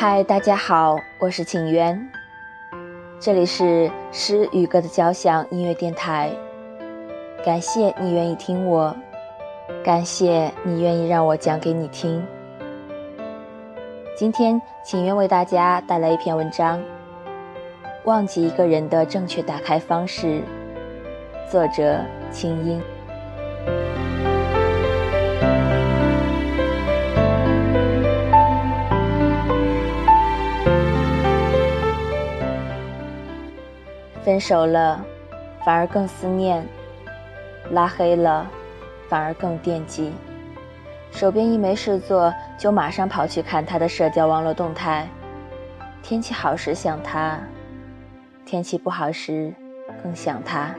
[0.00, 2.08] 嗨，大家好，我是景渊，
[3.20, 6.30] 这里是诗与歌的交响音乐电台。
[7.44, 8.96] 感谢你愿意听我，
[9.84, 12.26] 感谢你愿意让我讲给你听。
[14.16, 16.78] 今天，景渊为大家带来一篇文章
[18.04, 20.26] 《忘记一个人的正确打开方式》，
[21.52, 22.80] 作者清音。
[34.24, 35.04] 分手了，
[35.64, 36.62] 反而更思念；
[37.70, 38.46] 拉黑了，
[39.08, 40.12] 反而更惦记。
[41.10, 45.08] 手边一没事做，就马上跑去看他的社交网络动态。
[46.02, 47.38] 天气好时想他，
[48.44, 49.52] 天气不好时
[50.02, 50.74] 更想他。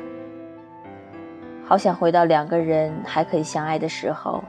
[1.65, 4.43] 好想回到两个人还可以相爱的时候，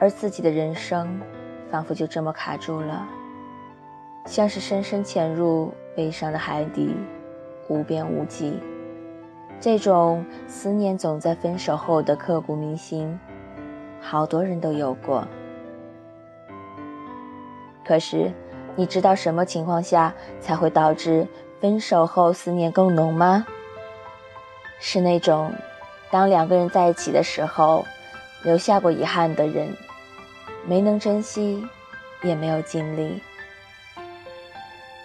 [0.00, 1.20] 而自己的人生
[1.70, 3.06] 仿佛就这么卡住了，
[4.24, 6.96] 像是深深潜入悲伤的海底。
[7.68, 8.58] 无边无际，
[9.60, 13.18] 这种思念总在分手后的刻骨铭心，
[14.00, 15.26] 好多人都有过。
[17.84, 18.32] 可是，
[18.74, 21.26] 你知道什么情况下才会导致
[21.60, 23.46] 分手后思念更浓吗？
[24.80, 25.52] 是那种，
[26.10, 27.84] 当两个人在一起的时候，
[28.44, 29.68] 留下过遗憾的人，
[30.66, 31.66] 没能珍惜，
[32.22, 33.20] 也没有尽力，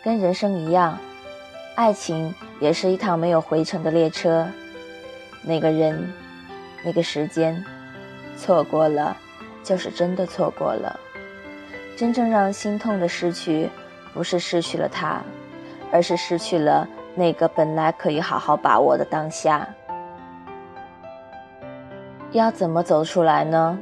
[0.04, 0.98] 跟人生一样。
[1.76, 4.48] 爱情也是一趟没有回程的列车，
[5.42, 6.14] 那个人，
[6.82, 7.62] 那个时间，
[8.38, 9.18] 错过了，
[9.62, 10.98] 就是真的错过了。
[11.98, 13.70] 真正让心痛的失去，
[14.14, 15.22] 不是失去了他，
[15.92, 19.68] 而是失去了那个本来可以好好把握的当下。
[22.32, 23.78] 要怎么走出来呢？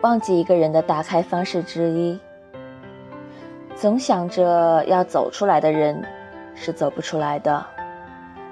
[0.00, 2.18] 忘记一个人的打开方式之一。
[3.74, 6.02] 总想着要走出来的人，
[6.56, 7.64] 是走不出来的。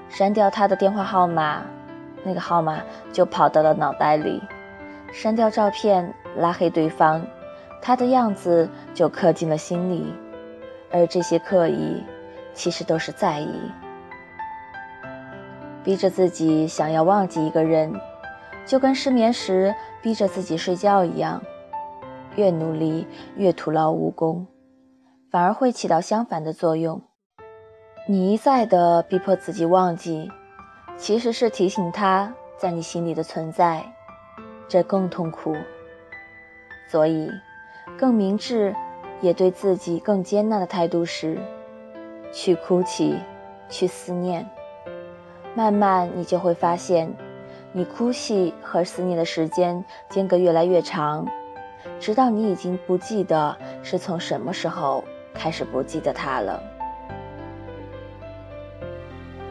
[0.09, 1.65] 删掉他的电话号码，
[2.23, 2.81] 那个号码
[3.13, 4.41] 就跑到了脑袋里；
[5.13, 7.27] 删掉照片，拉黑对方，
[7.83, 10.15] 他的样子就刻进了心里。
[10.93, 12.05] 而这些刻意，
[12.53, 13.51] 其实都是在意。
[15.83, 17.93] 逼着自己想要忘记一个人，
[18.65, 21.43] 就跟失眠时逼着自己睡觉一样，
[22.37, 23.07] 越努力
[23.37, 24.47] 越徒劳无功。
[25.31, 27.03] 反而会起到相反的作用。
[28.07, 30.31] 你一再的逼迫自己忘记，
[30.99, 33.83] 其实是提醒他在你心里的存在，
[34.69, 35.57] 这更痛苦。
[36.87, 37.31] 所以，
[37.97, 38.77] 更明智，
[39.23, 41.39] 也对自己更接纳的态度是：
[42.31, 43.19] 去哭泣，
[43.71, 44.47] 去思念。
[45.55, 47.11] 慢慢，你就会发现，
[47.73, 51.27] 你哭泣和思念的时间间隔越来越长，
[51.99, 55.03] 直到你已经不记得是从什么时候。
[55.37, 56.63] 开始不记得他了。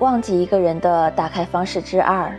[0.04, 2.30] 忘记一个人的打开方式之二：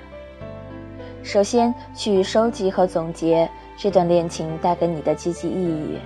[1.23, 5.99] 首先去收集和总结这段恋情带给你的积极意义，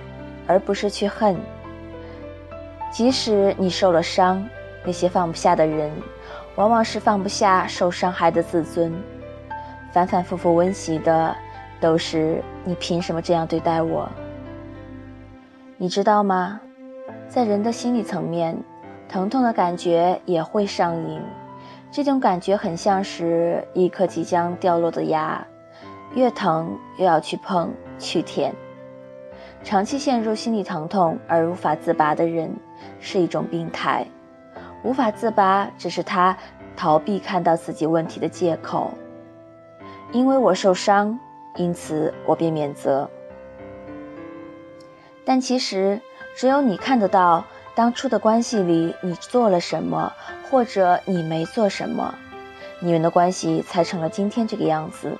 [0.47, 1.35] 而不是去恨。
[2.89, 4.47] 即使你受了伤，
[4.85, 5.91] 那些放不下的人，
[6.55, 8.93] 往往是放不下受伤害的自尊。
[9.91, 11.35] 反反复复温习的，
[11.81, 14.09] 都是你凭什么这样对待我？
[15.75, 16.61] 你知道吗？
[17.27, 18.57] 在人的心理层面，
[19.09, 21.19] 疼痛的感觉也会上瘾。
[21.91, 25.45] 这种感觉很像是一颗即将掉落的牙，
[26.15, 28.53] 越疼越要去碰去舔。
[29.63, 32.55] 长期陷入心理疼痛而无法自拔的人，
[32.99, 34.05] 是一种病态。
[34.83, 36.37] 无法自拔只是他
[36.77, 38.91] 逃避看到自己问题的借口。
[40.11, 41.19] 因为我受伤，
[41.55, 43.09] 因此我便免责。
[45.25, 46.01] 但其实。
[46.35, 47.43] 只有你看得到
[47.79, 50.11] 当初的关系里你做了什么，
[50.49, 52.13] 或者你没做什么，
[52.81, 55.17] 你们的关系才成了今天这个样子。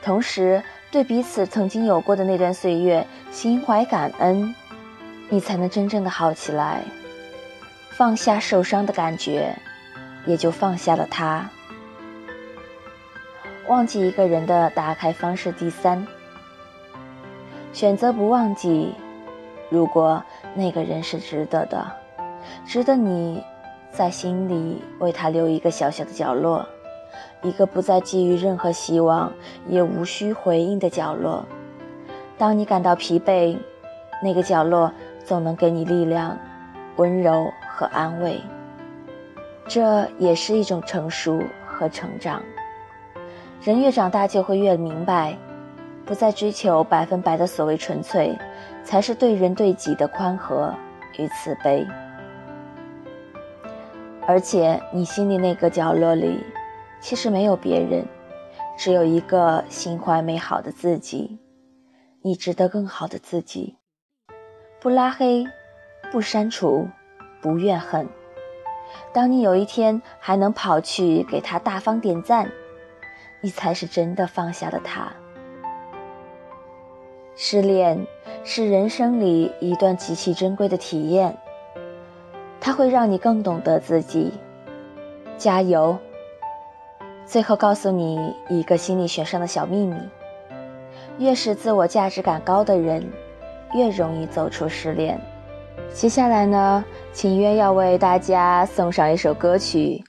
[0.00, 0.62] 同时，
[0.92, 4.54] 对彼此曾经有过的那段岁月心怀感恩，
[5.28, 6.84] 你才能真正的好起来，
[7.90, 9.56] 放下受伤的感觉，
[10.26, 11.50] 也就放下了他。
[13.66, 16.06] 忘记一个人的打开方式第三，
[17.72, 18.94] 选择不忘记。
[19.70, 20.22] 如果
[20.54, 21.84] 那个人是值得的，
[22.64, 23.42] 值得你
[23.90, 26.66] 在心里为他留一个小小的角落，
[27.42, 29.32] 一个不再寄予任何希望
[29.68, 31.44] 也无需回应的角落。
[32.38, 33.58] 当你感到疲惫，
[34.22, 34.92] 那个角落
[35.24, 36.38] 总能给你力量、
[36.96, 38.40] 温柔和安慰。
[39.66, 42.42] 这也是一种成熟和成长。
[43.62, 45.36] 人越长大，就会越明白，
[46.04, 48.36] 不再追求百分百的所谓纯粹。
[48.84, 50.74] 才是对人对己的宽和
[51.16, 51.86] 与慈悲。
[54.26, 56.38] 而且，你心里那个角落里，
[57.00, 58.04] 其实没有别人，
[58.76, 61.38] 只有一个心怀美好的自己。
[62.20, 63.78] 你值得更好的自己。
[64.80, 65.46] 不拉黑，
[66.12, 66.86] 不删除，
[67.40, 68.06] 不怨恨。
[69.14, 72.50] 当你有一天还能跑去给他大方点赞，
[73.40, 75.10] 你才是真的放下了他。
[77.36, 78.06] 失恋
[78.44, 81.36] 是人生里一段极其珍贵的体验。
[82.60, 84.32] 它会让你更懂得自己，
[85.36, 85.98] 加油！
[87.26, 89.96] 最后告诉你一个心理学上的小秘密：
[91.18, 93.06] 越是自我价值感高的人，
[93.74, 95.20] 越容易走出失恋。
[95.92, 100.02] 接下来呢，秦渊要为大家送上一首歌曲，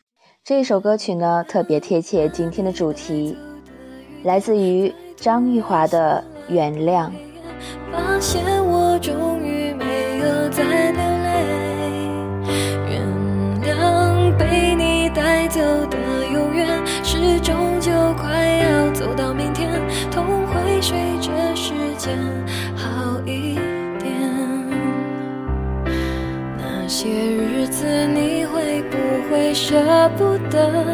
[0.44, 3.38] 这首歌曲呢特别贴切今天的主题，
[4.24, 7.10] 来自于张玉华的《原谅》。
[7.92, 11.30] 发现我终于没有再流泪。
[12.90, 13.02] 原
[13.64, 15.98] 谅被你带走的
[16.32, 16.68] 永远
[17.04, 19.70] 是终究快要走到明天，
[20.12, 22.18] 痛会随着时间
[22.76, 23.56] 好一
[24.00, 24.12] 点。
[26.58, 28.98] 那些日子你会不
[29.30, 30.86] 会舍不得？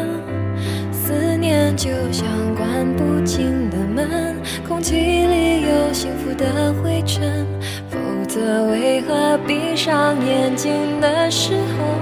[0.92, 4.36] 思念就像关不紧的门，
[4.66, 7.46] 空气里有幸福的灰尘，
[7.90, 11.54] 否则为何闭上眼睛的时
[12.00, 12.01] 候？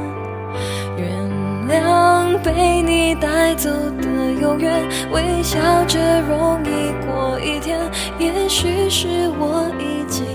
[1.71, 7.79] 原谅被你带走的永远，微笑着容易过一天。
[8.19, 10.25] 也许是我已经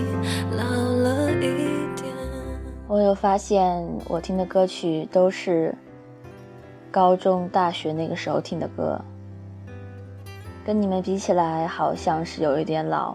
[0.56, 2.10] 老了一点。
[2.88, 5.74] 我有发现，我听的歌曲都是。
[6.90, 8.98] 高中、大学那个时候听的歌，
[10.64, 13.14] 跟你们比起来，好像是有一点老，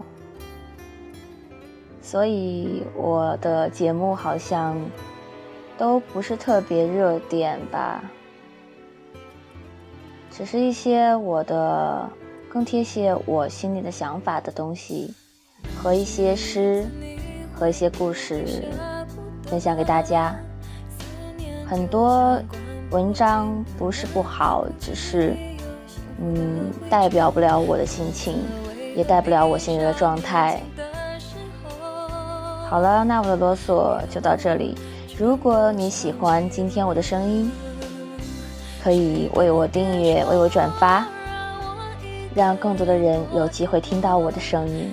[1.99, 4.77] 所以我的节目好像
[5.81, 8.03] 都不是特别热点吧，
[10.29, 12.07] 只是一些我的
[12.47, 15.11] 更贴切我心里的想法的东西，
[15.75, 16.85] 和一些诗
[17.55, 18.45] 和一些故事
[19.47, 20.35] 分享给大家，
[21.67, 22.39] 很多。
[22.91, 25.33] 文章不是不好，只是，
[26.19, 28.43] 嗯，代表不了我的心情，
[28.95, 30.61] 也代不了我现在的状态。
[32.69, 34.75] 好了，那我的啰嗦就到这里。
[35.17, 37.51] 如果你喜欢今天我的声音，
[38.83, 41.05] 可以为我订阅，为我转发，
[42.33, 44.91] 让更多的人有机会听到我的声音。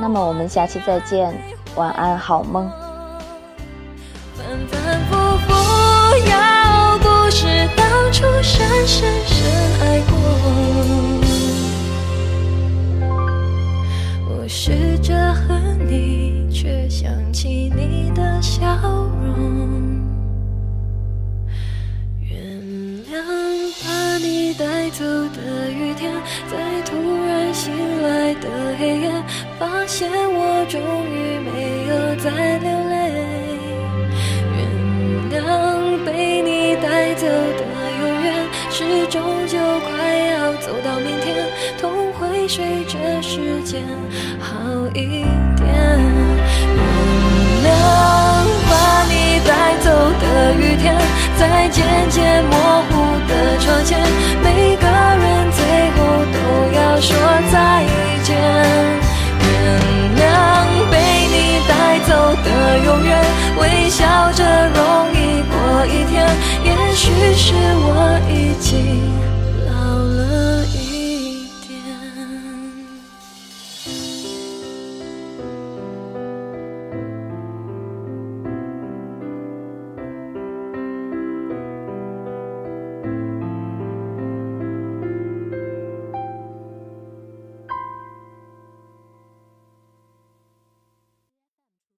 [0.00, 1.34] 那么我们下期再见，
[1.74, 2.70] 晚安，好梦。
[6.26, 9.50] 要不是当初深深深
[9.80, 10.16] 爱过，
[14.28, 15.67] 我试着恨
[29.98, 30.78] 现我终
[31.10, 32.94] 于没有再流泪。
[34.54, 34.62] 原
[35.34, 37.60] 谅被你带走的
[37.98, 38.78] 永远，是
[39.08, 39.90] 终究快
[40.30, 41.50] 要走到明天，
[41.80, 43.82] 痛会随着时间
[44.38, 44.54] 好
[44.94, 45.26] 一
[45.58, 45.66] 点。
[45.66, 46.78] 原
[47.66, 47.66] 谅
[48.70, 49.90] 把你带走
[50.22, 50.94] 的雨天，
[51.36, 52.54] 在渐渐模
[52.86, 53.98] 糊的窗前，
[54.44, 55.98] 每个人最后
[56.30, 56.38] 都
[56.78, 57.18] 要说
[62.44, 63.24] 的永远
[63.58, 66.26] 微笑着容易过一天
[66.64, 69.17] 也许是我已经